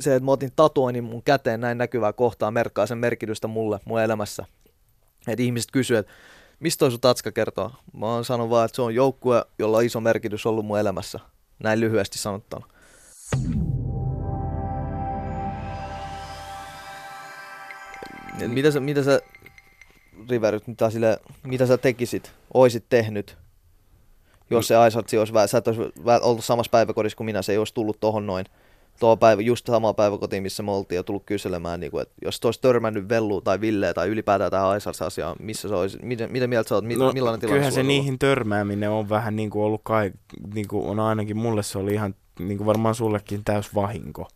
se, 0.00 0.14
että 0.14 0.24
mä 0.24 0.30
otin 0.30 0.50
tatuoinnin 0.56 1.04
mun 1.04 1.22
käteen 1.22 1.60
näin 1.60 1.78
näkyvää 1.78 2.12
kohtaa 2.12 2.50
merkkaa 2.50 2.86
sen 2.86 2.98
merkitystä 2.98 3.48
mulle 3.48 3.80
mun 3.84 4.00
elämässä. 4.00 4.44
Että 5.26 5.42
ihmiset 5.42 5.70
kysyvät, 5.70 6.00
että 6.00 6.12
mistä 6.60 6.78
toi 6.78 6.90
sun 6.90 7.00
tatska 7.00 7.32
kertoo? 7.32 7.70
Mä 7.92 8.06
oon 8.06 8.24
sanonut 8.24 8.50
vaan, 8.50 8.64
että 8.64 8.76
se 8.76 8.82
on 8.82 8.94
joukkue, 8.94 9.44
jolla 9.58 9.76
on 9.76 9.84
iso 9.84 10.00
merkitys 10.00 10.46
ollut 10.46 10.66
mun 10.66 10.78
elämässä. 10.78 11.20
Näin 11.62 11.80
lyhyesti 11.80 12.18
sanottuna. 12.18 12.66
mitä 18.48 18.70
sä, 18.70 18.80
mitä 18.80 19.02
sä 19.02 19.20
Riveryt, 20.30 20.66
mitä, 20.66 20.90
sille, 20.90 21.18
mitä 21.42 21.66
sä 21.66 21.78
tekisit, 21.78 22.32
oisit 22.54 22.84
tehnyt, 22.88 23.36
jos 24.50 24.68
se 24.68 24.76
Aisartsi 24.76 25.18
olisi, 25.18 25.32
sä 25.46 25.58
et 25.58 25.68
olisi 25.68 25.82
ollut 26.22 26.44
samassa 26.44 26.70
päiväkodissa 26.70 27.16
kuin 27.16 27.24
minä, 27.24 27.42
se 27.42 27.52
ei 27.52 27.58
olisi 27.58 27.74
tullut 27.74 28.00
tohon 28.00 28.26
noin 28.26 28.46
tuo 29.00 29.16
päivä, 29.16 29.42
just 29.42 29.66
samaa 29.66 29.94
päiväkotiin, 29.94 30.42
missä 30.42 30.62
me 30.62 30.72
oltiin 30.72 30.96
ja 30.96 31.02
tullut 31.02 31.22
kyselemään, 31.26 31.80
niin 31.80 31.90
kuin, 31.90 32.02
että 32.02 32.14
jos 32.24 32.40
olisi 32.44 32.60
törmännyt 32.60 33.08
Vellu 33.08 33.40
tai 33.40 33.60
Ville 33.60 33.94
tai 33.94 34.08
ylipäätään 34.08 34.50
tähän 34.50 34.66
Aisars-asiaan, 34.66 35.36
missä 35.40 35.68
se 35.68 35.74
olisi, 35.74 35.98
miten, 36.02 36.32
miten 36.32 36.50
mieltä 36.50 36.68
sä 36.68 36.74
oot, 36.74 36.84
no, 36.84 36.88
millainen 36.88 37.14
tilanne 37.14 37.38
Kyllähän 37.38 37.72
se 37.72 37.82
niihin 37.82 38.10
ollut? 38.10 38.18
törmääminen 38.18 38.90
on 38.90 39.08
vähän 39.08 39.36
niin 39.36 39.50
kuin 39.50 39.64
ollut 39.64 39.80
kai, 39.84 40.12
niin 40.54 40.68
kuin 40.68 40.86
on 40.86 41.00
ainakin 41.00 41.36
mulle 41.36 41.62
se 41.62 41.78
oli 41.78 41.92
ihan 41.92 42.14
niin 42.38 42.58
kuin 42.58 42.66
varmaan 42.66 42.94
sullekin 42.94 43.44
täys 43.44 43.74
vahinko. 43.74 44.28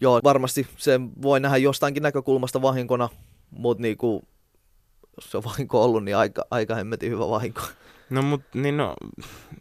Joo, 0.00 0.20
varmasti 0.24 0.66
se 0.76 1.00
voi 1.22 1.40
nähdä 1.40 1.56
jostainkin 1.56 2.02
näkökulmasta 2.02 2.62
vahinkona, 2.62 3.08
mutta 3.50 3.82
niin 3.82 3.96
kuin, 3.96 4.22
jos 5.16 5.30
se 5.30 5.36
on 5.36 5.44
vahinko 5.44 5.84
ollut, 5.84 6.04
niin 6.04 6.16
aika, 6.16 6.44
aika 6.50 6.74
hemmetin 6.74 7.10
hyvä 7.10 7.28
vahinko. 7.28 7.60
No 8.10 8.22
mut 8.22 8.42
niin 8.54 8.76
no, 8.76 8.94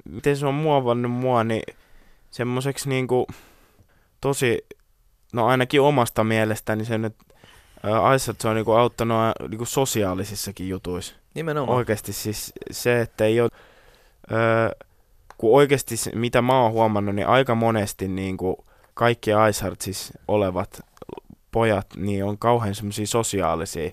miten 0.10 0.38
se 0.38 0.46
on 0.46 0.54
muovannut 0.54 1.12
mua, 1.12 1.44
niin 1.44 1.64
semmoiseksi 2.32 2.90
niinku, 2.90 3.28
tosi, 4.24 4.66
no 5.34 5.48
ainakin 5.48 5.82
omasta 5.82 6.24
mielestäni 6.24 6.86
sen, 6.86 7.06
että 7.06 7.26
Aissat 8.02 8.42
se 8.42 8.48
on 8.48 8.56
niinku 8.56 8.72
auttanut 8.72 9.18
niinku 9.50 9.66
sosiaalisissakin 9.66 10.70
jutuissa. 10.70 11.16
Nimenomaan. 11.34 11.78
Oikeasti 11.78 12.14
siis 12.14 12.54
se, 12.72 13.02
että 13.02 13.26
ei 13.26 13.42
ole, 13.42 13.50
öö, 14.32 14.70
kun 15.38 15.56
oikeasti 15.56 15.96
mitä 16.16 16.42
mä 16.42 16.62
oon 16.62 16.72
huomannut, 16.72 17.16
niin 17.16 17.28
aika 17.28 17.56
monesti 17.56 18.08
niinku 18.08 18.66
kaikki 18.94 19.32
Iceheartsissa 19.50 20.20
olevat 20.28 20.82
pojat 21.52 21.88
niin 21.96 22.26
on 22.26 22.38
kauhean 22.38 22.76
semmoisia 22.76 23.08
sosiaalisia, 23.08 23.92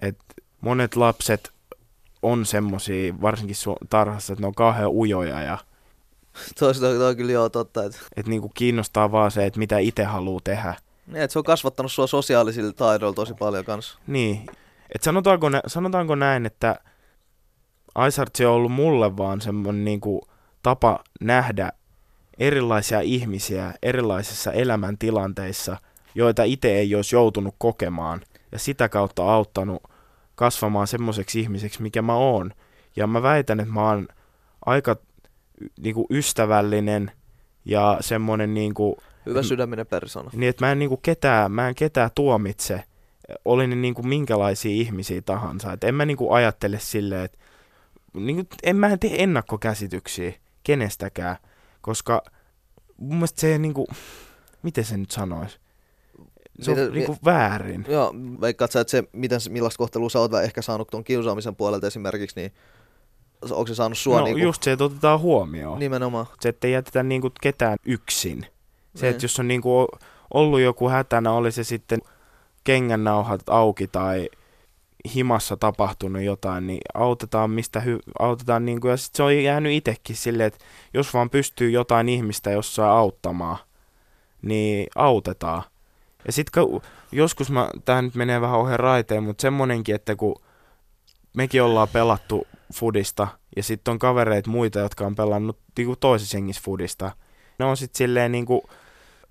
että 0.00 0.24
monet 0.60 0.96
lapset 0.96 1.52
on 2.22 2.46
semmoisia, 2.46 3.14
varsinkin 3.20 3.56
tarhassa, 3.90 4.32
että 4.32 4.40
ne 4.40 4.46
on 4.46 4.54
kauhean 4.54 4.90
ujoja 4.90 5.42
ja 5.42 5.58
Toista 6.58 6.86
on 7.08 7.16
kyllä 7.16 7.32
joo 7.32 7.48
totta. 7.48 7.84
Että 7.84 7.98
et 8.16 8.26
niinku 8.26 8.48
kiinnostaa 8.48 9.12
vaan 9.12 9.30
se, 9.30 9.46
että 9.46 9.58
mitä 9.58 9.78
itse 9.78 10.04
haluaa 10.04 10.40
tehdä. 10.44 10.74
Niin, 11.06 11.22
että 11.22 11.32
se 11.32 11.38
on 11.38 11.44
kasvattanut 11.44 11.92
sua 11.92 12.06
sosiaalisilla 12.06 12.72
taidoilla 12.72 13.14
tosi 13.14 13.34
paljon 13.34 13.64
kanssa. 13.64 13.98
Niin. 14.06 14.46
Et 14.94 15.02
sanotaanko, 15.02 15.50
sanotaanko 15.66 16.14
näin, 16.14 16.46
että 16.46 16.76
Aisartsi 17.94 18.44
on 18.44 18.52
ollut 18.52 18.72
mulle 18.72 19.16
vaan 19.16 19.40
semmoinen 19.40 19.84
niinku 19.84 20.28
tapa 20.62 21.04
nähdä 21.20 21.72
erilaisia 22.38 23.00
ihmisiä 23.00 23.74
erilaisissa 23.82 24.52
elämäntilanteissa, 24.52 25.76
joita 26.14 26.44
itse 26.44 26.74
ei 26.74 26.94
olisi 26.94 27.16
joutunut 27.16 27.54
kokemaan. 27.58 28.20
Ja 28.52 28.58
sitä 28.58 28.88
kautta 28.88 29.34
auttanut 29.34 29.82
kasvamaan 30.34 30.86
semmoiseksi 30.86 31.40
ihmiseksi, 31.40 31.82
mikä 31.82 32.02
mä 32.02 32.14
oon. 32.14 32.52
Ja 32.96 33.06
mä 33.06 33.22
väitän, 33.22 33.60
että 33.60 33.72
mä 33.72 33.88
oon 33.88 34.08
aika 34.66 34.96
niinku 35.80 36.06
ystävällinen 36.10 37.12
ja 37.64 37.98
semmoinen 38.00 38.54
niinku, 38.54 38.96
Hyvä 39.26 39.42
sydäminen 39.42 39.86
persona. 39.86 40.30
Niin, 40.34 40.48
että 40.48 40.64
mä 40.64 40.72
en 40.72 40.78
niinku 40.78 40.96
ketään, 40.96 41.52
mä 41.52 41.68
en 41.68 41.74
ketään 41.74 42.10
tuomitse, 42.14 42.84
oli 43.44 43.66
ne 43.66 43.76
niinku 43.76 44.02
minkälaisia 44.02 44.70
ihmisiä 44.70 45.22
tahansa. 45.22 45.72
Et 45.72 45.84
en 45.84 45.94
mä 45.94 46.04
niinku 46.04 46.32
ajattele 46.32 46.78
silleen, 46.78 47.24
että 47.24 47.38
niinku, 48.14 48.42
en 48.62 48.76
mä 48.76 48.96
tee 48.96 49.22
ennakkokäsityksiä 49.22 50.32
kenestäkään, 50.62 51.36
koska 51.80 52.22
mun 52.96 53.16
mielestä 53.16 53.40
se 53.40 53.58
niinku, 53.58 53.86
miten 54.62 54.84
se 54.84 54.96
nyt 54.96 55.10
sanoisi? 55.10 55.58
Se 56.60 56.70
on 56.70 56.78
Mitä, 56.78 56.90
niinku 56.90 57.16
väärin. 57.24 57.84
Joo, 57.88 58.14
veikkaat 58.40 58.70
sä, 58.72 58.80
että 58.80 58.90
se, 58.90 59.04
miten, 59.12 59.40
millaista 59.50 59.78
kohtelua 59.78 60.08
sä 60.08 60.18
oot 60.18 60.34
ehkä 60.34 60.62
saanut 60.62 60.88
tuon 60.88 61.04
kiusaamisen 61.04 61.56
puolelta 61.56 61.86
esimerkiksi, 61.86 62.40
niin 62.40 62.52
onko 63.50 63.66
se 63.66 63.74
saanut 63.74 63.98
sua 63.98 64.18
no 64.18 64.24
niinku, 64.24 64.38
just 64.42 64.62
se, 64.62 64.72
että 64.72 64.84
otetaan 64.84 65.20
huomioon. 65.20 65.78
nimenomaan. 65.78 66.26
Se, 66.40 66.48
että 66.48 66.66
ei 66.66 66.72
jätetä 66.72 67.02
niinku 67.02 67.30
ketään 67.40 67.78
yksin. 67.86 68.46
Se, 68.96 69.06
Niin. 69.06 69.10
että 69.10 69.24
jos 69.24 69.38
on 69.38 69.48
niinku 69.48 69.78
o- 69.80 69.88
ollut 70.34 70.60
joku 70.60 70.88
hätänä, 70.88 71.32
oli 71.32 71.52
se 71.52 71.64
sitten 71.64 72.00
kengännauhat 72.64 73.40
auki 73.48 73.86
tai 73.86 74.28
himassa 75.14 75.56
tapahtunut 75.56 76.22
jotain, 76.22 76.66
niin 76.66 76.80
autetaan 76.94 77.50
mistä 77.50 77.80
hy- 77.80 78.12
autetaan 78.18 78.64
niinku, 78.64 78.88
ja 78.88 78.96
sit 78.96 79.14
se 79.14 79.22
on 79.22 79.42
jäänyt 79.42 79.72
itsekin 79.72 80.16
silleen, 80.16 80.46
että 80.46 80.64
jos 80.94 81.14
vaan 81.14 81.30
pystyy 81.30 81.70
jotain 81.70 82.08
ihmistä 82.08 82.50
jossain 82.50 82.90
auttamaan, 82.92 83.56
niin 84.42 84.86
autetaan. 84.96 85.62
Ja 86.26 86.32
sitten 86.32 86.62
joskus 87.12 87.50
mä, 87.50 87.70
tää 87.84 88.02
nyt 88.02 88.14
menee 88.14 88.40
vähän 88.40 88.58
ohi 88.58 88.76
raiteen, 88.76 89.22
mutta 89.22 89.42
semmonenkin, 89.42 89.94
että 89.94 90.16
kun 90.16 90.36
mekin 91.36 91.62
ollaan 91.62 91.88
pelattu 91.88 92.46
fudista, 92.74 93.28
ja 93.56 93.62
sitten 93.62 93.92
on 93.92 93.98
kavereita 93.98 94.50
muita, 94.50 94.78
jotka 94.78 95.06
on 95.06 95.14
pelannut 95.14 95.58
niinku 95.78 95.96
toisessa 95.96 96.36
jengissä 96.36 96.62
fudista, 96.64 97.10
ne 97.58 97.64
on 97.64 97.76
sitten 97.76 97.98
silleen 97.98 98.32
niinku 98.32 98.62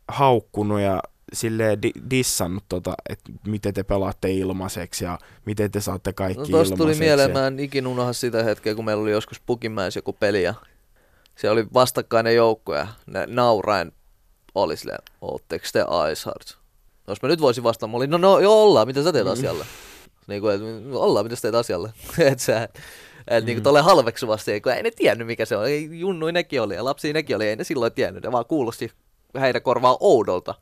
haukkunut 0.07 0.79
ja 0.79 1.01
silleen 1.33 1.81
di- 1.81 1.91
dissannut 2.09 2.63
tota, 2.69 2.93
että 3.09 3.31
miten 3.47 3.73
te 3.73 3.83
pelaatte 3.83 4.31
ilmaiseksi 4.31 5.05
ja 5.05 5.19
miten 5.45 5.71
te 5.71 5.81
saatte 5.81 6.09
No 6.09 6.13
kaikki 6.13 6.51
tuli 6.51 6.61
ilmaiseksi. 6.61 6.99
mieleen, 6.99 7.29
ja- 7.29 7.33
mä 7.33 7.47
en 7.47 7.59
ikin 7.59 7.87
unohda 7.87 8.13
sitä 8.13 8.43
hetkeä, 8.43 8.75
kun 8.75 8.85
meillä 8.85 9.01
oli 9.03 9.11
joskus 9.11 9.39
Pukimäessä 9.45 9.97
joku 9.97 10.13
peli 10.13 10.43
ja 10.43 10.53
siellä 11.35 11.53
oli 11.53 11.67
vastakkainen 11.73 12.35
joukko 12.35 12.75
ja 12.75 12.87
ne 13.05 13.25
nauraen 13.27 13.91
oli 14.55 14.77
silleen, 14.77 14.99
ootteko 15.21 15.65
te 15.73 15.85
Iceheart? 16.11 16.57
Jos 17.07 17.21
mä 17.21 17.29
nyt 17.29 17.41
voisin 17.41 17.63
vastata, 17.63 17.87
mä 17.87 17.97
olin, 17.97 18.09
no, 18.09 18.17
no 18.17 18.39
joo 18.39 18.63
ollaan, 18.63 18.87
mitä 18.87 19.03
sä 19.03 19.13
teet 19.13 19.25
Mm. 19.27 19.65
Niin 20.27 20.41
kuin, 20.41 20.55
että 20.55 20.65
ollaan, 20.99 21.25
mitä 21.25 21.35
teet 21.41 21.55
asialle? 21.55 21.93
et 22.31 22.39
sä, 22.39 22.69
et 23.27 23.45
niin 23.45 23.55
kuin 23.55 23.61
Mm. 23.61 23.63
tolle 23.63 23.81
halveksuvasti, 23.81 24.61
kun 24.61 24.71
ei 24.71 24.83
ne 24.83 24.91
tiennyt 24.91 25.27
mikä 25.27 25.45
se 25.45 25.57
on. 25.57 25.67
Ei, 25.67 25.89
junnui 25.99 26.31
nekin 26.31 26.61
oli 26.61 26.75
ja 26.75 26.85
lapsia 26.85 27.13
nekin 27.13 27.35
oli, 27.35 27.47
ei 27.47 27.55
ne 27.55 27.63
silloin 27.63 27.91
tiennyt. 27.93 28.23
Ne 28.23 28.31
vaan 28.31 28.45
kuulosti 28.45 28.91
heidän 29.39 29.61
korvaan 29.61 29.97
oudolta. 29.99 30.55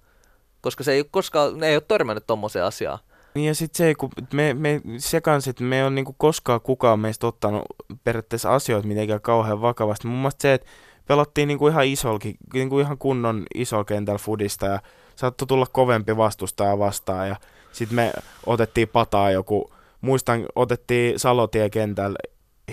Koska 0.62 0.84
se 0.84 0.92
ei 0.92 1.00
ole 1.00 1.08
koskaan, 1.12 1.58
ne 1.58 1.68
ei 1.68 1.76
ole 1.76 1.84
törmännyt 1.88 2.28
tommoseen 2.28 2.66
asiaan. 2.66 3.00
Niin 3.36 3.48
ja 3.48 3.56
sitten 3.56 3.78
se, 3.78 3.96
kun 3.96 4.10
me, 4.34 4.54
me, 4.54 4.82
se 4.98 5.22
kanssa, 5.22 5.50
että 5.50 5.64
me 5.64 5.78
ei 5.78 5.84
ole 5.84 5.90
niinku 5.90 6.16
koskaan 6.18 6.62
kukaan 6.62 7.00
meistä 7.00 7.28
ottanut 7.28 7.64
periaatteessa 8.04 8.56
asioita 8.56 8.88
mitenkään 8.88 9.22
kauhean 9.22 9.62
vakavasti. 9.62 10.08
Mun 10.08 10.18
mielestä 10.18 10.42
se, 10.42 10.54
että 10.54 10.68
pelattiin 11.08 11.48
niinku 11.48 11.68
ihan 11.68 11.86
isolki, 11.86 12.36
niinku 12.54 12.80
ihan 12.80 12.98
kunnon 12.98 13.46
isolla 13.56 13.84
kentällä 13.84 14.18
fudista 14.18 14.66
ja 14.66 14.80
saattoi 15.16 15.48
tulla 15.48 15.66
kovempi 15.72 16.18
vastustaja 16.18 16.80
vastaan 16.80 17.28
ja 17.28 17.36
sitten 17.72 17.96
me 17.96 18.14
otettiin 18.46 18.88
pataa 18.88 19.32
joku, 19.32 19.74
muistan, 20.02 20.46
otettiin 20.56 21.20
Salotie 21.20 21.70
kentällä 21.70 22.18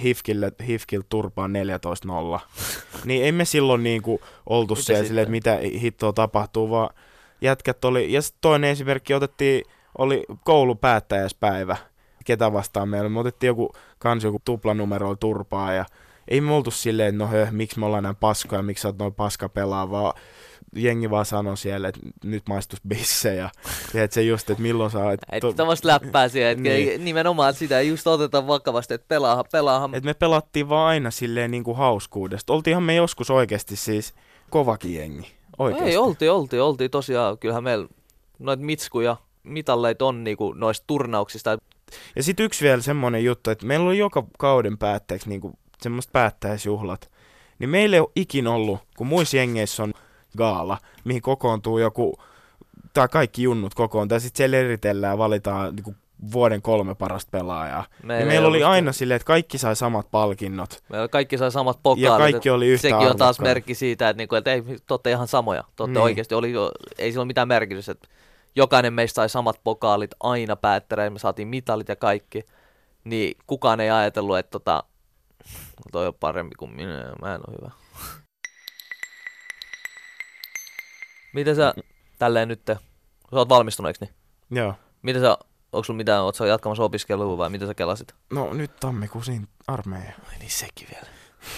Hifkille, 0.02 0.52
Hifkille 0.66 1.04
turpaan 1.08 1.52
14-0. 2.38 2.40
niin 3.04 3.24
ei 3.24 3.32
me 3.32 3.44
silloin 3.44 3.82
niinku 3.82 4.20
oltu 4.46 4.74
Mitä 4.74 4.86
siellä 4.86 5.04
silleen, 5.04 5.22
että 5.22 5.30
mitä 5.30 5.58
hittoa 5.80 6.12
tapahtuu, 6.12 6.70
vaan 6.70 6.90
jätkät 7.40 7.84
oli, 7.84 8.12
ja 8.12 8.22
sitten 8.22 8.38
toinen 8.40 8.70
esimerkki 8.70 9.14
otettiin, 9.14 9.64
oli 9.98 10.24
koulupäättäjäispäivä, 10.44 11.76
ketä 12.24 12.52
vastaan 12.52 12.88
meillä, 12.88 13.08
me 13.08 13.20
otettiin 13.20 13.48
joku 13.48 13.72
kans 13.98 14.24
joku 14.24 14.40
tuplanumero 14.44 15.16
turpaa 15.16 15.72
ja 15.72 15.84
ei 16.28 16.40
me 16.40 16.52
oltu 16.52 16.70
silleen, 16.70 17.08
että 17.08 17.18
no 17.18 17.26
höh, 17.26 17.52
miksi 17.52 17.78
me 17.78 17.86
ollaan 17.86 18.02
näin 18.02 18.16
paskoja, 18.16 18.62
miksi 18.62 18.82
sä 18.82 18.88
oot 18.88 18.98
noin 18.98 19.14
paska 19.14 19.48
pelaa, 19.48 19.90
vaan 19.90 20.12
jengi 20.76 21.10
vaan 21.10 21.26
sanoi 21.26 21.56
siellä, 21.56 21.88
että 21.88 22.00
nyt 22.24 22.48
maistus 22.48 22.80
bisse 22.88 23.34
ja 23.34 23.50
tiedät 23.92 24.12
se 24.12 24.22
just, 24.22 24.50
että 24.50 24.62
milloin 24.62 24.96
oot... 24.96 25.20
Että 25.32 25.52
tämmöistä 25.56 25.88
läppää 25.88 26.28
siihen, 26.28 26.50
että 26.50 26.62
Niin. 26.62 27.04
nimenomaan 27.04 27.54
sitä 27.54 27.80
just 27.80 28.06
oteta 28.06 28.46
vakavasti, 28.46 28.94
että 28.94 29.08
pelaahan, 29.08 29.44
pelaahan. 29.52 29.94
Et 29.94 30.04
me 30.04 30.14
pelattiin 30.14 30.68
vaan 30.68 30.88
aina 30.88 31.10
silleen 31.10 31.50
niin 31.50 31.64
kuin 31.64 31.76
hauskuudesta. 31.76 32.52
Oltiinhan 32.52 32.82
me 32.82 32.94
joskus 32.94 33.30
oikeasti 33.30 33.76
siis 33.76 34.14
kovakin 34.50 34.94
jengi. 34.94 35.32
Oikeasti. 35.58 35.90
Ei, 35.90 35.96
oltiin, 35.96 36.30
oltiin, 36.30 36.62
oltiin 36.62 36.90
tosiaan. 36.90 37.38
Kyllähän 37.38 37.64
meillä 37.64 37.88
noita 38.38 38.62
mitskuja, 38.62 39.16
mitalleita 39.42 40.04
on 40.04 40.24
niinku 40.24 40.52
noista 40.52 40.84
turnauksista. 40.86 41.58
Ja 42.16 42.22
sitten 42.22 42.46
yksi 42.46 42.64
vielä 42.64 42.82
semmoinen 42.82 43.24
juttu, 43.24 43.50
että 43.50 43.66
meillä 43.66 43.86
oli 43.86 43.98
joka 43.98 44.24
kauden 44.38 44.78
päätteeksi 44.78 45.28
niinku 45.28 45.52
semmoista 45.82 46.10
päättäjäisjuhlat. 46.12 47.10
Niin 47.58 47.70
meillä 47.70 47.96
ei 47.96 48.00
ole 48.00 48.12
ikin 48.16 48.46
ollut, 48.46 48.80
kun 48.96 49.06
muissa 49.06 49.36
jengeissä 49.36 49.82
on 49.82 49.94
gaala, 50.36 50.78
mihin 51.04 51.22
kokoontuu 51.22 51.78
joku, 51.78 52.18
tai 52.94 53.08
kaikki 53.08 53.42
junnut 53.42 53.74
kokoontuu, 53.74 54.16
ja 54.16 54.20
sitten 54.20 54.36
siellä 54.38 54.56
eritellään 54.56 55.12
ja 55.12 55.18
valitaan 55.18 55.74
niinku 55.76 55.94
vuoden 56.32 56.62
kolme 56.62 56.94
parasta 56.94 57.30
pelaajaa. 57.30 57.84
Meillä, 58.02 58.20
ei 58.20 58.26
meillä 58.26 58.48
oli 58.48 58.56
ollut- 58.58 58.70
aina 58.74 58.92
silleen, 58.92 59.16
että 59.16 59.26
kaikki 59.26 59.58
sai 59.58 59.76
samat 59.76 60.10
palkinnot. 60.10 60.82
Meillä 60.88 61.08
kaikki 61.08 61.38
sai 61.38 61.52
samat 61.52 61.78
pokaalit. 61.82 62.04
Ja 62.04 62.18
kaikki 62.18 62.50
oli 62.50 62.66
yhtä 62.68 62.82
Sekin 62.82 62.96
on 63.10 63.16
taas 63.16 63.40
merkki 63.40 63.74
siitä, 63.74 64.08
että, 64.08 64.18
niinku, 64.20 64.34
että 64.34 64.52
ei, 64.52 64.62
te 64.62 64.74
olette 64.90 65.10
ihan 65.10 65.28
samoja. 65.28 65.62
Te 65.76 65.82
olette 65.82 65.98
Niin. 65.98 66.04
oikeasti, 66.04 66.34
oli, 66.34 66.52
ei 66.98 67.10
sillä 67.12 67.22
ole 67.22 67.26
mitään 67.26 67.48
merkitystä. 67.48 67.92
Että 67.92 68.08
jokainen 68.56 68.92
meistä 68.92 69.14
sai 69.14 69.28
samat 69.28 69.60
pokaalit 69.64 70.10
aina 70.20 70.56
päättäreen, 70.56 71.12
me 71.12 71.18
saatiin 71.18 71.48
mitalit 71.48 71.88
ja 71.88 71.96
kaikki. 71.96 72.42
Niin 73.04 73.36
kukaan 73.46 73.80
ei 73.80 73.90
ajatellut, 73.90 74.38
että 74.38 74.50
tota, 74.50 74.84
toi 75.92 76.06
on 76.06 76.14
parempi 76.20 76.54
kuin 76.58 76.70
minä, 76.76 77.12
mä 77.22 77.34
en 77.34 77.40
ole 77.48 77.56
hyvä. 77.60 77.70
Miten 81.36 81.56
sä 81.56 81.74
tälleen 82.18 82.48
nyt, 82.48 82.62
sä 82.66 82.76
oot 83.32 83.48
valmistunut, 83.48 83.88
eikö 83.88 83.98
niin? 84.04 84.14
Joo. 84.58 84.74
Miten 85.02 85.22
sä, 85.22 85.38
onko 85.72 85.84
sulla 85.84 85.96
mitään, 85.96 86.22
oot 86.22 86.34
sä 86.34 86.46
jatkamassa 86.46 86.84
opiskelua 86.84 87.38
vai 87.38 87.50
mitä 87.50 87.66
sä 87.66 87.74
kelasit? 87.74 88.14
No 88.30 88.52
nyt 88.52 88.76
tammikuussa 88.80 89.32
siinä 89.32 89.46
armeija. 89.66 90.12
Ai 90.28 90.38
niin 90.38 90.50
sekin 90.50 90.88
vielä. 90.92 91.06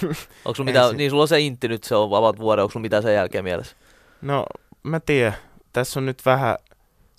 onko 0.45 0.55
sulla 0.55 0.69
mitään, 0.69 0.97
niin 0.97 1.09
sulla 1.09 1.21
on 1.21 1.27
se 1.27 1.39
intti 1.39 1.67
nyt, 1.67 1.83
se 1.83 1.95
on 1.95 2.09
vapaat 2.09 2.39
vuoden, 2.39 2.63
onko 2.63 2.71
sulla 2.71 2.81
mitään 2.81 3.03
sen 3.03 3.13
jälkeen 3.13 3.43
mielessä? 3.43 3.75
No, 4.21 4.45
mä 4.83 4.99
tiedän. 4.99 5.35
Tässä 5.73 5.99
on 5.99 6.05
nyt 6.05 6.25
vähän... 6.25 6.57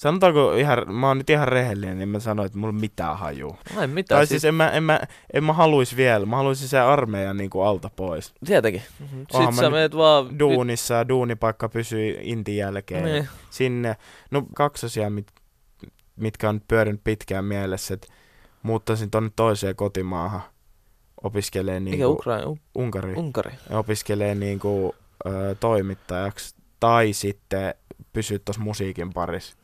Sanotaanko 0.00 0.54
ihan, 0.54 0.95
mä 0.95 1.09
oon 1.09 1.19
nyt 1.19 1.30
ihan 1.30 1.49
rehellinen, 1.49 1.99
niin 1.99 2.09
mä 2.09 2.21
sanoin, 2.21 2.47
että 2.47 2.59
mulla 2.59 2.73
mitään 2.73 3.19
hajua. 3.19 3.57
No 3.75 3.80
ei 3.80 3.87
mitään, 3.87 4.19
Tai 4.19 4.26
siis, 4.26 4.42
siis 4.42 4.45
en 4.49 4.54
mä, 4.54 4.71
en 4.71 4.83
mä, 4.83 5.00
en 5.33 5.45
mä 5.45 5.52
haluis 5.52 5.97
vielä, 5.97 6.26
mä 6.26 6.37
haluaisin 6.37 6.69
sen 6.69 6.83
armeijan 6.83 7.37
niinku 7.37 7.61
alta 7.61 7.90
pois. 7.97 8.35
tietenkin. 8.47 8.83
Oonhan 9.33 9.52
Sitten 9.52 9.66
sä 9.66 9.71
meet 9.71 9.97
vaan... 9.97 10.38
Duunissa 10.38 10.95
ja 10.95 11.09
duunipaikka 11.09 11.69
pysyy 11.69 12.19
intin 12.21 12.57
jälkeen. 12.57 13.04
Niin. 13.04 13.28
Sinne, 13.50 13.97
no 14.30 14.42
kaksi 14.54 14.87
asiaa, 14.87 15.11
mit, 15.11 15.26
mitkä 16.16 16.49
on 16.49 16.54
nyt 16.54 16.69
pyörinyt 16.69 17.00
pitkään 17.04 17.45
mielessä, 17.45 17.95
että 17.95 18.09
muuttaisin 18.62 19.11
tonne 19.11 19.30
toiseen 19.37 19.76
kotimaahan 19.76 20.42
opiskelee 21.23 21.80
niinku, 21.80 22.07
Ukraina? 22.12 22.47
Un- 22.47 22.61
Unkari, 22.75 23.14
Unkari. 23.14 23.52
opiskelee 23.71 24.35
niinku, 24.35 24.95
ö, 25.26 25.54
toimittajaksi 25.61 26.54
tai 26.80 27.12
sitten 27.12 27.75
pysyä 28.12 28.38
tuossa 28.45 28.62
musiikin 28.62 29.12
parissa. 29.12 29.60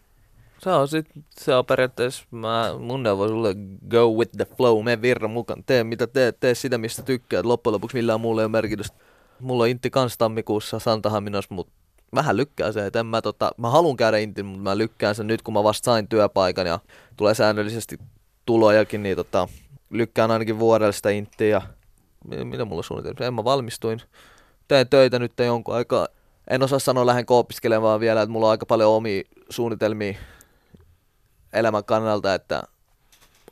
Se 0.58 0.70
on 0.70 0.88
sit, 0.88 1.06
se 1.30 1.54
on 1.54 1.66
periaatteessa, 1.66 2.24
mä, 2.30 2.74
mun 2.78 3.02
neuvo 3.02 3.28
sulle, 3.28 3.54
go 3.88 4.10
with 4.10 4.32
the 4.36 4.46
flow, 4.56 4.84
mene 4.84 5.02
virran 5.02 5.30
mukaan, 5.30 5.64
tee 5.66 5.84
mitä 5.84 6.06
teet, 6.06 6.40
tee 6.40 6.54
sitä 6.54 6.78
mistä 6.78 7.02
tykkäät, 7.02 7.46
loppujen 7.46 7.72
lopuksi 7.72 7.96
millään 7.96 8.20
muulla 8.20 8.40
ei 8.40 8.44
ole 8.44 8.52
merkitystä. 8.52 8.96
Mulla 9.40 9.62
on 9.62 9.68
intti 9.68 9.90
kans 9.90 10.18
tammikuussa 10.18 10.78
Santahaminassa, 10.78 11.54
mut 11.54 11.68
vähän 12.14 12.36
lykkää 12.36 12.72
se, 12.72 12.86
että 12.86 13.04
mä 13.04 13.22
tota, 13.22 13.50
mä 13.56 13.70
haluan 13.70 13.96
käydä 13.96 14.18
intin, 14.18 14.46
mutta 14.46 14.62
mä 14.62 14.78
lykkään 14.78 15.14
sen 15.14 15.26
nyt 15.26 15.42
kun 15.42 15.54
mä 15.54 15.64
vasta 15.64 15.84
sain 15.84 16.08
työpaikan 16.08 16.66
ja 16.66 16.78
tulee 17.16 17.34
säännöllisesti 17.34 17.98
tulojakin, 18.46 19.02
niin 19.02 19.16
tota, 19.16 19.48
lykkään 19.90 20.30
ainakin 20.30 20.58
vuodelle 20.58 20.92
sitä 20.92 21.10
inttiä 21.10 21.48
ja 21.48 21.62
mi- 22.28 22.44
mitä 22.44 22.64
mulla 22.64 22.80
on 22.80 22.84
suunniteltu, 22.84 23.24
en 23.24 23.34
mä 23.34 23.44
valmistuin, 23.44 24.00
teen 24.68 24.88
töitä 24.88 25.18
nyt 25.18 25.32
jonkun 25.38 25.74
aikaa, 25.74 26.08
en 26.50 26.62
osaa 26.62 26.78
sanoa 26.78 27.06
lähden 27.06 27.24
opiskelemaan 27.28 28.00
vielä, 28.00 28.22
että 28.22 28.32
mulla 28.32 28.46
on 28.46 28.50
aika 28.50 28.66
paljon 28.66 28.90
omia 28.90 29.22
suunnitelmia 29.50 30.14
elämän 31.56 31.84
kannalta, 31.84 32.34
että 32.34 32.62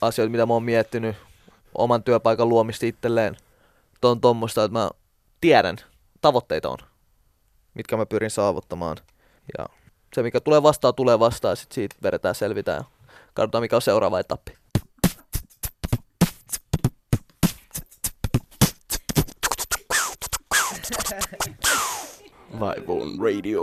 asioita, 0.01 0.31
mitä 0.31 0.47
mä 0.47 0.53
oon 0.53 0.63
miettinyt, 0.63 1.17
oman 1.75 2.03
työpaikan 2.03 2.49
luomista 2.49 2.87
itselleen, 2.87 3.37
on 4.03 4.21
tuommoista, 4.21 4.65
että 4.65 4.79
mä 4.79 4.91
tiedän, 5.41 5.77
tavoitteita 6.21 6.71
on, 6.71 6.79
mitkä 7.75 7.97
mä 7.97 8.07
pyrin 8.07 8.31
saavuttamaan. 8.31 8.97
Ja 9.59 9.67
se, 10.15 10.23
mikä 10.23 10.41
tulee 10.41 10.63
vastaan, 10.63 10.95
tulee 10.95 11.19
vastaan, 11.19 11.53
ja 11.53 11.57
sit 11.57 11.73
siitä 11.73 11.97
vedetään, 12.03 12.35
selvitään 12.35 12.79
ja 12.79 12.85
katsotaan, 13.35 13.63
mikä 13.63 13.77
on 13.77 13.83
seuraava 13.83 14.21
etappi. 14.21 14.57
Live 22.53 22.93
on 22.93 23.19
radio. 23.21 23.63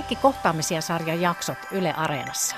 Kaikki 0.00 0.16
kohtaamisia 0.16 0.80
sarjan 0.80 1.20
jaksot 1.20 1.58
Yle 1.72 1.92
Areenassa. 1.92 2.56